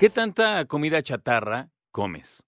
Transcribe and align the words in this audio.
¿Qué 0.00 0.08
tanta 0.08 0.64
comida 0.64 1.02
chatarra 1.02 1.68
comes? 1.90 2.42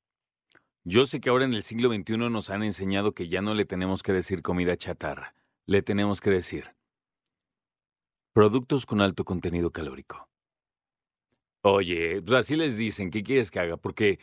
Yo 0.83 1.05
sé 1.05 1.21
que 1.21 1.29
ahora 1.29 1.45
en 1.45 1.53
el 1.53 1.63
siglo 1.63 1.93
XXI 1.93 2.17
nos 2.17 2.49
han 2.49 2.63
enseñado 2.63 3.13
que 3.13 3.29
ya 3.29 3.43
no 3.43 3.53
le 3.53 3.67
tenemos 3.67 4.03
que 4.03 4.15
decir 4.15 4.41
comida 4.41 4.79
chatarra, 4.79 5.35
le 5.67 5.83
tenemos 5.83 6.23
que 6.23 6.31
decir 6.31 6.75
productos 8.33 8.87
con 8.87 9.03
alto 9.03 9.27
contenido 9.27 9.73
calórico. 9.73 10.31
Oye, 11.61 12.23
pues 12.23 12.39
así 12.39 12.57
les 12.57 12.79
dicen, 12.79 13.11
¿qué 13.11 13.23
quieres 13.23 13.51
que 13.51 13.61
haga? 13.61 13.77
Porque 13.77 14.21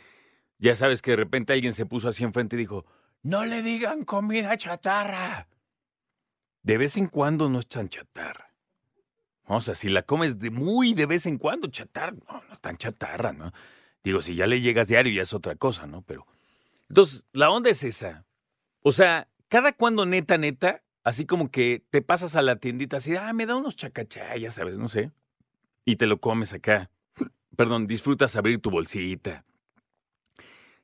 ya 0.58 0.74
sabes 0.74 1.00
que 1.00 1.12
de 1.12 1.18
repente 1.18 1.52
alguien 1.52 1.74
se 1.74 1.86
puso 1.86 2.08
así 2.08 2.24
enfrente 2.24 2.56
y 2.56 2.58
dijo, 2.58 2.86
no 3.22 3.44
le 3.44 3.62
digan 3.62 4.04
comida 4.04 4.56
chatarra. 4.56 5.46
De 6.62 6.78
vez 6.78 6.96
en 6.96 7.06
cuando 7.06 7.48
no 7.48 7.58
es 7.58 7.66
tan 7.66 7.88
chatarra. 7.88 8.52
O 9.44 9.60
sea, 9.60 9.74
si 9.74 9.88
la 9.88 10.02
comes 10.02 10.38
de 10.38 10.50
muy 10.50 10.94
de 10.94 11.06
vez 11.06 11.26
en 11.26 11.38
cuando, 11.38 11.68
chatarra, 11.68 12.12
no, 12.12 12.42
no 12.46 12.52
es 12.52 12.60
tan 12.60 12.76
chatarra, 12.76 13.32
¿no? 13.32 13.52
Digo, 14.04 14.22
si 14.22 14.34
ya 14.34 14.46
le 14.46 14.60
llegas 14.60 14.88
diario 14.88 15.12
ya 15.12 15.22
es 15.22 15.34
otra 15.34 15.56
cosa, 15.56 15.86
¿no? 15.86 16.02
Pero. 16.02 16.26
Entonces, 16.88 17.24
la 17.32 17.50
onda 17.50 17.70
es 17.70 17.84
esa. 17.84 18.24
O 18.82 18.92
sea, 18.92 19.28
cada 19.48 19.72
cuando 19.72 20.06
neta, 20.06 20.38
neta, 20.38 20.82
así 21.04 21.26
como 21.26 21.50
que 21.50 21.84
te 21.90 22.02
pasas 22.02 22.36
a 22.36 22.42
la 22.42 22.56
tiendita 22.56 22.96
así, 22.96 23.16
ah, 23.16 23.32
me 23.32 23.46
da 23.46 23.56
unos 23.56 23.76
chacachá, 23.76 24.36
ya 24.36 24.50
sabes, 24.50 24.78
no 24.78 24.88
sé. 24.88 25.10
Y 25.84 25.96
te 25.96 26.06
lo 26.06 26.20
comes 26.20 26.52
acá. 26.52 26.90
Perdón, 27.56 27.86
disfrutas 27.86 28.36
abrir 28.36 28.60
tu 28.60 28.70
bolsita. 28.70 29.44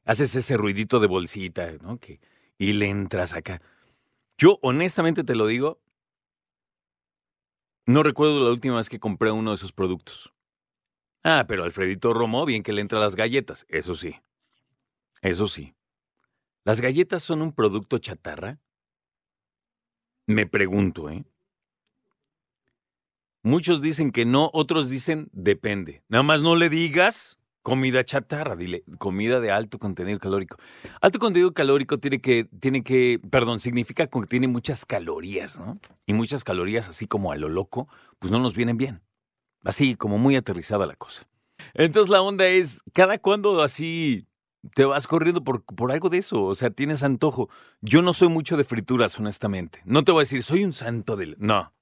Haces 0.05 0.35
ese 0.35 0.57
ruidito 0.57 1.01
de 1.01 1.07
bolsita, 1.07 1.73
¿no? 1.83 1.99
Que, 1.99 2.21
y 2.57 2.73
le 2.73 2.89
entras 2.89 3.35
acá. 3.35 3.61
Yo 4.39 4.61
honestamente 4.63 5.25
te 5.25 5.35
lo 5.35 5.47
digo, 5.49 5.81
no 7.87 8.05
recuerdo 8.05 8.39
la 8.39 8.51
última 8.51 8.77
vez 8.77 8.89
que 8.89 9.01
compré 9.01 9.33
uno 9.33 9.51
de 9.51 9.57
esos 9.57 9.73
productos. 9.73 10.33
Ah, 11.25 11.47
pero 11.49 11.65
Alfredito 11.65 12.15
Romo, 12.15 12.47
bien 12.47 12.63
que 12.63 12.73
le 12.73 12.81
entra 12.81 13.01
las 13.01 13.17
galletas, 13.17 13.67
eso 13.69 13.97
sí. 13.97 14.21
Eso 15.23 15.49
sí. 15.49 15.75
¿Las 16.65 16.81
galletas 16.81 17.25
son 17.25 17.43
un 17.43 17.53
producto 17.53 17.99
chatarra? 17.99 18.61
Me 20.27 20.47
pregunto, 20.47 21.11
¿eh? 21.11 21.25
Muchos 23.43 23.81
dicen 23.81 24.13
que 24.13 24.25
no, 24.25 24.51
otros 24.53 24.89
dicen 24.89 25.31
depende. 25.33 26.05
Nada 26.09 26.23
más 26.23 26.43
no 26.43 26.55
le 26.55 26.69
digas 26.69 27.38
Comida 27.69 28.03
chatarra, 28.03 28.57
dile, 28.57 28.83
comida 28.97 29.41
de 29.41 29.51
alto 29.51 29.79
contenido 29.79 30.19
calórico. 30.19 30.57
Alto 31.03 31.19
contenido 31.19 31.53
calórico 31.53 31.99
tiene 31.99 32.19
que, 32.19 32.45
tiene 32.61 32.83
que, 32.83 33.21
perdón, 33.31 33.61
significa 33.61 34.07
que 34.07 34.21
tiene 34.23 34.49
muchas 34.49 34.87
calorías, 34.87 35.61
¿no? 35.61 35.79
Y 36.07 36.15
muchas 36.15 36.45
calorías, 36.45 36.89
así 36.89 37.07
como 37.07 37.31
a 37.31 37.37
lo 37.37 37.51
loco, 37.51 37.87
pues 38.21 38.31
no 38.31 38.39
nos 38.39 38.55
vienen 38.55 38.79
bien. 38.79 39.03
Así 39.65 39.97
como 39.97 40.17
muy 40.17 40.35
aterrizada 40.35 40.87
la 40.87 40.95
cosa. 40.95 41.29
Entonces 41.75 42.09
la 42.09 42.23
onda 42.23 42.47
es, 42.47 42.81
cada 42.95 43.19
cuando 43.19 43.63
así 43.63 44.27
te 44.75 44.87
vas 44.87 45.07
corriendo 45.07 45.45
por, 45.45 45.63
por 45.63 45.93
algo 45.93 46.09
de 46.09 46.17
eso, 46.17 46.45
o 46.45 46.55
sea, 46.55 46.71
tienes 46.71 47.03
antojo. 47.03 47.51
Yo 47.83 48.01
no 48.01 48.15
soy 48.15 48.29
mucho 48.29 48.57
de 48.57 48.65
frituras, 48.65 49.19
honestamente. 49.19 49.83
No 49.85 50.05
te 50.05 50.13
voy 50.13 50.21
a 50.21 50.23
decir, 50.23 50.43
soy 50.43 50.65
un 50.65 50.73
santo 50.73 51.17
del... 51.17 51.37
No, 51.39 51.75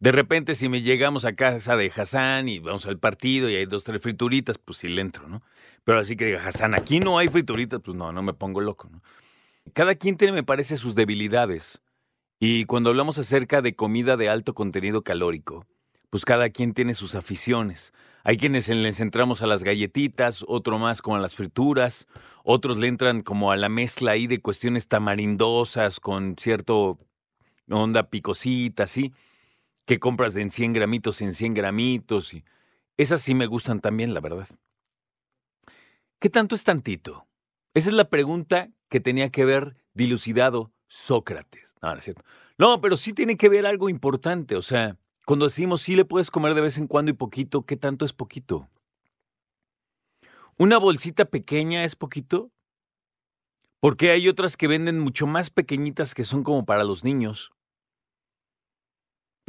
de 0.00 0.12
repente, 0.12 0.54
si 0.54 0.70
me 0.70 0.80
llegamos 0.80 1.26
a 1.26 1.34
casa 1.34 1.76
de 1.76 1.92
Hassan 1.94 2.48
y 2.48 2.58
vamos 2.58 2.86
al 2.86 2.98
partido 2.98 3.50
y 3.50 3.56
hay 3.56 3.66
dos, 3.66 3.84
tres 3.84 4.00
frituritas, 4.00 4.56
pues 4.56 4.78
sí 4.78 4.88
le 4.88 5.02
entro, 5.02 5.28
¿no? 5.28 5.42
Pero 5.84 5.98
así 5.98 6.16
que 6.16 6.24
diga, 6.24 6.46
Hassan, 6.46 6.74
aquí 6.74 7.00
no 7.00 7.18
hay 7.18 7.28
frituritas, 7.28 7.80
pues 7.84 7.94
no, 7.96 8.10
no 8.10 8.22
me 8.22 8.32
pongo 8.32 8.62
loco, 8.62 8.88
¿no? 8.90 9.02
Cada 9.74 9.94
quien 9.94 10.16
tiene, 10.16 10.32
me 10.32 10.42
parece, 10.42 10.78
sus 10.78 10.94
debilidades. 10.94 11.82
Y 12.38 12.64
cuando 12.64 12.88
hablamos 12.88 13.18
acerca 13.18 13.60
de 13.60 13.76
comida 13.76 14.16
de 14.16 14.30
alto 14.30 14.54
contenido 14.54 15.02
calórico, 15.02 15.66
pues 16.08 16.24
cada 16.24 16.48
quien 16.48 16.72
tiene 16.72 16.94
sus 16.94 17.14
aficiones. 17.14 17.92
Hay 18.24 18.38
quienes 18.38 18.68
les 18.68 19.00
entramos 19.00 19.42
a 19.42 19.46
las 19.46 19.64
galletitas, 19.64 20.44
otro 20.48 20.78
más 20.78 21.02
como 21.02 21.16
a 21.16 21.20
las 21.20 21.34
frituras, 21.34 22.06
otros 22.42 22.78
le 22.78 22.88
entran 22.88 23.20
como 23.20 23.52
a 23.52 23.56
la 23.56 23.68
mezcla 23.68 24.12
ahí 24.12 24.26
de 24.26 24.40
cuestiones 24.40 24.88
tamarindosas 24.88 26.00
con 26.00 26.36
cierto 26.38 26.98
onda 27.68 28.08
picosita, 28.10 28.86
¿sí? 28.86 29.12
Que 29.90 29.98
compras 29.98 30.34
de 30.34 30.42
en 30.42 30.52
100 30.52 30.72
gramitos 30.72 31.20
en 31.20 31.34
100 31.34 31.52
gramitos. 31.52 32.32
Y 32.32 32.44
esas 32.96 33.22
sí 33.22 33.34
me 33.34 33.46
gustan 33.46 33.80
también, 33.80 34.14
la 34.14 34.20
verdad. 34.20 34.46
¿Qué 36.20 36.30
tanto 36.30 36.54
es 36.54 36.62
tantito? 36.62 37.26
Esa 37.74 37.90
es 37.90 37.96
la 37.96 38.08
pregunta 38.08 38.70
que 38.88 39.00
tenía 39.00 39.30
que 39.30 39.44
ver 39.44 39.74
dilucidado 39.92 40.70
Sócrates. 40.86 41.74
No, 41.82 41.92
es 41.92 42.04
cierto. 42.04 42.22
No, 42.56 42.80
pero 42.80 42.96
sí 42.96 43.14
tiene 43.14 43.36
que 43.36 43.48
ver 43.48 43.66
algo 43.66 43.88
importante. 43.88 44.54
O 44.54 44.62
sea, 44.62 44.96
cuando 45.26 45.46
decimos 45.46 45.82
sí 45.82 45.96
le 45.96 46.04
puedes 46.04 46.30
comer 46.30 46.54
de 46.54 46.60
vez 46.60 46.78
en 46.78 46.86
cuando 46.86 47.10
y 47.10 47.14
poquito, 47.14 47.66
¿qué 47.66 47.76
tanto 47.76 48.04
es 48.04 48.12
poquito? 48.12 48.68
¿Una 50.56 50.78
bolsita 50.78 51.24
pequeña 51.24 51.82
es 51.82 51.96
poquito? 51.96 52.52
Porque 53.80 54.12
hay 54.12 54.28
otras 54.28 54.56
que 54.56 54.68
venden 54.68 55.00
mucho 55.00 55.26
más 55.26 55.50
pequeñitas 55.50 56.14
que 56.14 56.22
son 56.22 56.44
como 56.44 56.64
para 56.64 56.84
los 56.84 57.02
niños. 57.02 57.50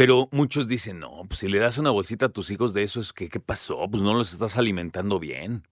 Pero 0.02 0.30
muchos 0.32 0.68
dicen, 0.68 1.00
no, 1.00 1.26
pues 1.28 1.42
si 1.42 1.48
le 1.48 1.60
das 1.60 1.78
una 1.78 1.92
bolsita 1.92 2.26
a 2.26 2.30
tus 2.30 2.50
hijos 2.50 2.74
de 2.74 2.82
eso, 2.82 3.00
es 3.00 3.14
que, 3.14 3.30
¿qué 3.30 3.40
pasó? 3.40 3.88
Pues 3.88 4.02
no 4.02 4.16
los 4.16 4.34
estás 4.34 4.58
alimentando 4.58 5.20
bien. 5.20 5.68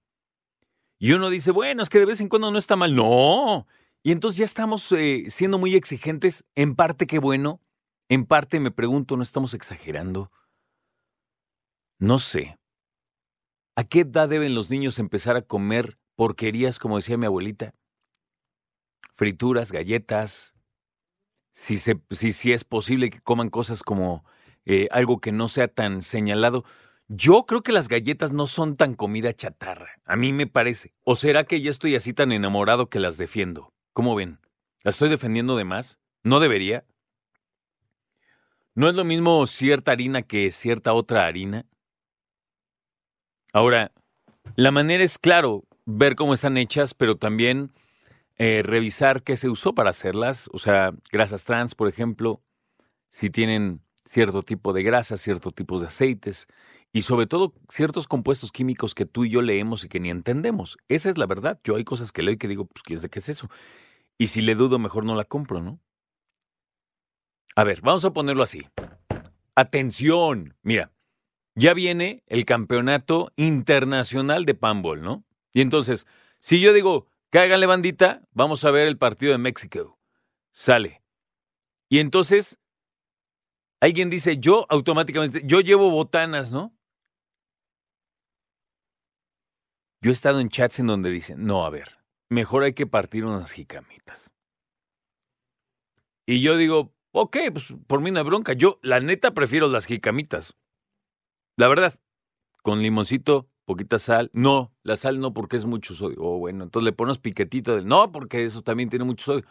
Y 1.00 1.13
uno 1.13 1.31
dice, 1.31 1.50
bueno, 1.50 1.81
es 1.81 1.90
que 1.90 1.97
de 1.97 2.06
vez 2.06 2.22
en 2.22 2.29
cuando 2.29 2.51
no 2.51 2.59
está 2.59 2.75
mal. 2.75 2.95
No. 2.95 3.66
Y 4.03 4.12
entonces 4.12 4.38
ya 4.38 4.45
estamos 4.45 4.91
eh, 4.91 5.25
siendo 5.31 5.57
muy 5.57 5.73
exigentes. 5.73 6.45
En 6.53 6.75
parte, 6.75 7.07
qué 7.07 7.17
bueno. 7.17 7.59
En 8.07 8.28
parte, 8.28 8.59
me 8.59 8.69
pregunto, 8.69 9.17
¿no 9.17 9.23
estamos 9.23 9.56
exagerando? 9.56 10.31
No 11.97 12.19
sé. 12.19 12.59
¿A 13.75 13.84
qué 13.84 14.01
edad 14.01 14.29
deben 14.29 14.53
los 14.53 14.69
niños 14.69 15.00
empezar 15.00 15.38
a 15.38 15.41
comer 15.41 15.97
porquerías, 16.16 16.78
como 16.78 16.97
decía 16.97 17.17
mi 17.17 17.25
abuelita? 17.25 17.73
Frituras, 19.16 19.72
galletas, 19.72 20.53
si, 21.59 21.78
se, 21.78 22.00
si, 22.09 22.31
si 22.31 22.53
es 22.53 22.64
posible 22.64 23.09
que 23.09 23.20
coman 23.20 23.50
cosas 23.50 23.84
como 23.84 24.24
eh, 24.66 24.88
algo 24.92 25.20
que 25.20 25.34
no 25.34 25.50
sea 25.50 25.68
tan 25.68 26.02
señalado. 26.02 26.64
Yo 27.09 27.46
creo 27.46 27.64
que 27.64 27.74
las 27.74 27.90
galletas 27.90 28.31
no 28.31 28.47
son 28.47 28.78
tan 28.78 28.94
comida 28.96 29.34
chatarra, 29.34 30.00
a 30.06 30.16
mí 30.16 30.31
me 30.31 30.47
parece. 30.47 30.94
¿O 31.03 31.16
será 31.16 31.44
que 31.44 31.62
ya 31.62 31.70
estoy 31.70 31.96
así 31.96 32.14
tan 32.14 32.31
enamorado 32.31 32.90
que 32.90 33.00
las 33.00 33.18
defiendo? 33.18 33.74
¿Cómo 33.94 34.16
ven? 34.16 34.40
¿Las 34.84 34.96
estoy 34.96 35.09
defendiendo 35.09 35.58
de 35.58 35.66
más? 35.66 36.00
¿No 36.24 36.40
debería? 36.40 36.86
¿No 38.74 38.88
es 38.88 38.96
lo 38.96 39.03
mismo 39.03 39.46
cierta 39.46 39.91
harina 39.91 40.22
que 40.22 40.52
cierta 40.52 40.94
otra 40.94 41.26
harina? 41.26 41.66
Ahora, 43.52 43.91
la 44.56 44.72
manera 44.72 45.03
es, 45.03 45.18
claro, 45.18 45.66
ver 45.86 46.16
cómo 46.16 46.34
están 46.34 46.58
hechas, 46.58 46.94
pero 46.94 47.18
también 47.18 47.74
eh, 48.40 48.64
revisar 48.64 49.22
qué 49.24 49.36
se 49.36 49.50
usó 49.50 49.76
para 49.76 49.90
hacerlas, 49.90 50.50
o 50.54 50.60
sea, 50.60 50.94
grasas 51.12 51.44
trans, 51.44 51.76
por 51.76 51.90
ejemplo, 51.90 52.42
si 53.10 53.30
tienen 53.30 53.82
cierto 54.06 54.44
tipo 54.44 54.72
de 54.72 54.82
grasas, 54.82 55.20
ciertos 55.20 55.54
tipos 55.54 55.82
de 55.82 55.88
aceites 55.88 56.48
y 56.94 57.02
sobre 57.02 57.28
todo 57.28 57.54
ciertos 57.70 58.08
compuestos 58.08 58.52
químicos 58.52 58.96
que 58.96 59.06
tú 59.06 59.26
y 59.26 59.30
yo 59.30 59.42
leemos 59.42 59.84
y 59.84 59.90
que 59.90 60.00
ni 60.00 60.10
entendemos. 60.10 60.78
Esa 60.88 61.10
es 61.10 61.18
la 61.18 61.26
verdad. 61.26 61.60
Yo 61.66 61.76
hay 61.76 61.84
cosas 61.84 62.14
que 62.14 62.24
leo 62.24 62.34
y 62.34 62.38
que 62.38 62.48
digo, 62.48 62.66
pues 62.66 62.82
quién 62.82 63.02
sé 63.02 63.10
qué 63.10 63.20
es 63.20 63.28
eso. 63.28 63.50
Y 64.18 64.28
si 64.28 64.42
le 64.42 64.56
dudo, 64.56 64.80
mejor 64.80 65.04
no 65.04 65.16
la 65.16 65.26
compro, 65.26 65.62
¿no? 65.62 65.80
A 67.56 67.66
ver, 67.66 67.82
vamos 67.82 68.06
a 68.06 68.14
ponerlo 68.14 68.42
así. 68.42 68.62
Atención, 69.54 70.56
mira, 70.64 70.94
ya 71.56 71.74
viene 71.74 72.24
el 72.28 72.46
campeonato 72.46 73.34
internacional 73.36 74.46
de 74.46 74.56
panball, 74.56 75.02
¿no? 75.02 75.26
Y 75.52 75.60
entonces, 75.60 76.08
si 76.40 76.62
yo 76.62 76.72
digo, 76.72 77.08
Cáiganle 77.31 77.67
bandita, 77.67 78.28
vamos 78.31 78.66
a 78.66 78.72
ver 78.72 78.88
el 78.88 78.97
partido 78.97 79.31
de 79.31 79.38
México. 79.38 80.00
Sale. 80.51 81.03
Y 81.88 82.00
entonces, 82.00 82.59
alguien 83.79 84.09
dice, 84.09 84.37
yo 84.40 84.66
automáticamente, 84.70 85.41
yo 85.46 85.61
llevo 85.61 85.91
botanas, 85.91 86.52
¿no? 86.52 86.76
Yo 90.02 90.11
he 90.11 90.14
estado 90.14 90.40
en 90.40 90.49
chats 90.49 90.79
en 90.79 90.87
donde 90.87 91.11
dicen, 91.11 91.46
no, 91.46 91.66
a 91.66 91.70
ver, 91.70 91.99
mejor 92.29 92.64
hay 92.64 92.73
que 92.73 92.87
partir 92.87 93.26
unas 93.26 93.52
jicamitas. 93.52 94.34
Y 96.25 96.41
yo 96.41 96.58
digo, 96.58 96.96
ok, 97.11 97.37
pues 97.52 97.73
por 97.85 98.02
mí 98.02 98.09
no 98.11 98.20
hay 98.20 98.25
bronca. 98.25 98.53
Yo, 98.53 98.79
la 98.82 98.99
neta, 98.99 99.32
prefiero 99.32 99.67
las 99.67 99.85
jicamitas. 99.85 100.55
La 101.58 101.67
verdad, 101.67 101.99
con 102.64 102.82
limoncito, 102.82 103.48
poquita 103.70 104.00
sal. 104.00 104.32
No, 104.34 104.74
la 104.82 104.96
sal 104.96 105.20
no 105.20 105.32
porque 105.32 105.56
es 105.56 105.66
mucho 105.66 105.94
sodio. 105.94 106.18
Oh, 106.20 106.40
bueno, 106.40 106.64
entonces 106.64 106.86
le 106.86 106.92
pones 106.92 107.20
piquetito 107.20 107.76
de... 107.76 107.84
No, 107.84 108.12
porque 108.12 108.44
eso 108.44 108.64
también 108.64 108.90
tiene 108.90 109.06
mucho 109.06 109.26
sodio. 109.26 109.46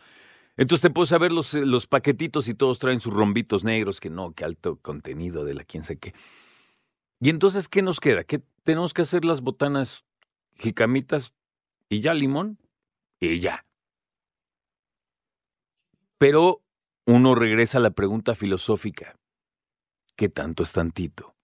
Entonces 0.56 0.82
te 0.82 0.91
puedes 0.91 1.11
saber 1.11 1.31
los, 1.31 1.55
eh, 1.55 1.65
los 1.65 1.87
paquetitos 1.87 2.49
y 2.49 2.55
todos 2.55 2.81
traen 2.81 2.99
sus 2.99 3.15
rombitos 3.15 3.62
negros, 3.62 4.00
que 4.00 4.11
no, 4.11 4.32
que 4.32 4.44
alto 4.44 4.81
contenido 4.82 5.44
de 5.44 5.55
la 5.55 5.62
quién 5.62 5.85
sé 5.85 5.99
qué. 5.99 6.15
Y 7.20 7.31
entonces, 7.31 7.69
¿qué 7.69 7.81
nos 7.81 8.00
queda? 8.00 8.25
¿Qué 8.25 8.43
tenemos 8.65 8.93
que 8.93 9.03
hacer 9.03 9.25
las 9.25 9.41
botanas 9.41 10.05
jicamitas 10.56 11.32
y 11.88 12.00
ya 12.00 12.12
limón? 12.12 12.59
Y 13.20 13.38
ya. 13.38 13.67
Pero 16.19 16.65
uno 17.06 17.37
regresa 17.37 17.79
a 17.79 17.82
la 17.82 17.91
pregunta 17.91 18.35
filosófica. 18.35 19.15
¿Qué 20.17 20.29
tanto 20.29 20.65
es 20.65 20.73
tantito? 20.73 21.38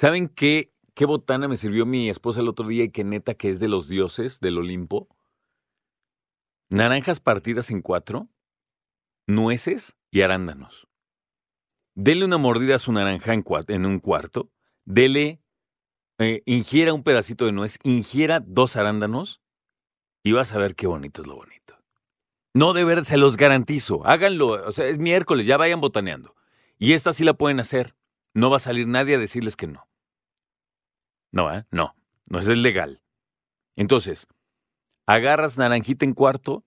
¿Saben 0.00 0.30
qué, 0.30 0.72
qué 0.94 1.04
botana 1.04 1.46
me 1.46 1.58
sirvió 1.58 1.84
mi 1.84 2.08
esposa 2.08 2.40
el 2.40 2.48
otro 2.48 2.66
día 2.66 2.84
y 2.84 2.88
qué 2.88 3.04
neta 3.04 3.34
que 3.34 3.50
es 3.50 3.60
de 3.60 3.68
los 3.68 3.86
dioses 3.86 4.40
del 4.40 4.56
Olimpo? 4.56 5.14
Naranjas 6.70 7.20
partidas 7.20 7.70
en 7.70 7.82
cuatro, 7.82 8.30
nueces 9.26 9.98
y 10.10 10.22
arándanos. 10.22 10.88
Dele 11.94 12.24
una 12.24 12.38
mordida 12.38 12.76
a 12.76 12.78
su 12.78 12.92
naranja 12.92 13.34
en, 13.34 13.84
un 13.84 13.98
cuarto, 13.98 14.50
dele, 14.86 15.42
eh, 16.16 16.42
ingiera 16.46 16.94
un 16.94 17.02
pedacito 17.02 17.44
de 17.44 17.52
nuez, 17.52 17.76
ingiera 17.82 18.40
dos 18.40 18.76
arándanos 18.76 19.42
y 20.22 20.32
vas 20.32 20.54
a 20.54 20.58
ver 20.58 20.76
qué 20.76 20.86
bonito 20.86 21.20
es 21.20 21.28
lo 21.28 21.36
bonito. 21.36 21.78
No 22.54 22.72
de 22.72 22.84
ver, 22.84 23.04
se 23.04 23.18
los 23.18 23.36
garantizo. 23.36 24.06
Háganlo, 24.06 24.66
o 24.66 24.72
sea, 24.72 24.86
es 24.86 24.96
miércoles, 24.96 25.44
ya 25.44 25.58
vayan 25.58 25.82
botaneando. 25.82 26.34
Y 26.78 26.94
esta 26.94 27.12
sí 27.12 27.22
la 27.22 27.34
pueden 27.34 27.60
hacer. 27.60 27.94
No 28.32 28.48
va 28.48 28.56
a 28.56 28.60
salir 28.60 28.86
nadie 28.86 29.16
a 29.16 29.18
decirles 29.18 29.56
que 29.56 29.66
no. 29.66 29.89
No, 31.32 31.54
¿eh? 31.54 31.64
No, 31.70 31.94
no 32.26 32.38
es 32.38 32.48
legal. 32.48 33.00
Entonces, 33.76 34.26
agarras 35.06 35.58
naranjita 35.58 36.04
en 36.04 36.14
cuarto 36.14 36.64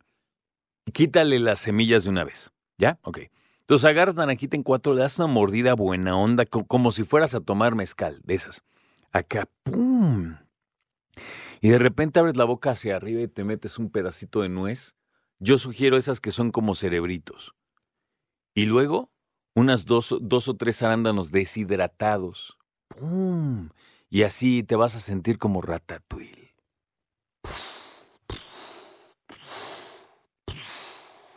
quítale 0.92 1.40
las 1.40 1.60
semillas 1.60 2.04
de 2.04 2.10
una 2.10 2.24
vez. 2.24 2.52
¿Ya? 2.78 3.00
Ok. 3.04 3.20
Entonces 3.62 3.86
agarras 3.86 4.16
naranjita 4.16 4.58
en 4.58 4.64
cuatro, 4.64 4.94
le 4.94 5.02
das 5.02 5.18
una 5.20 5.28
mordida 5.28 5.74
buena 5.74 6.18
onda, 6.18 6.46
como 6.46 6.92
si 6.92 7.06
fueras 7.06 7.34
a 7.34 7.40
tomar 7.40 7.76
mezcal, 7.76 8.22
de 8.24 8.34
esas. 8.34 8.62
Acá, 9.12 9.48
¡pum! 9.64 10.36
Y 11.62 11.70
de 11.70 11.80
repente 11.80 12.20
abres 12.20 12.36
la 12.36 12.44
boca 12.44 12.72
hacia 12.72 12.98
arriba 12.98 13.22
y 13.22 13.28
te 13.28 13.46
metes 13.46 13.80
un 13.80 13.90
pedacito 13.90 14.42
de 14.42 14.50
nuez. 14.50 14.96
Yo 15.40 15.58
sugiero 15.58 15.96
esas 15.96 16.20
que 16.20 16.32
son 16.32 16.52
como 16.52 16.76
cerebritos. 16.76 17.54
Y 18.54 18.66
luego, 18.66 19.12
unas 19.56 19.86
dos, 19.86 20.18
dos 20.20 20.50
o 20.50 20.56
tres 20.56 20.84
arándanos 20.84 21.32
deshidratados. 21.32 22.58
¡Pum! 22.90 23.70
Y 24.14 24.22
así 24.22 24.62
te 24.62 24.76
vas 24.76 24.96
a 24.96 25.00
sentir 25.00 25.40
como 25.40 25.60
ratatouille. 25.64 26.54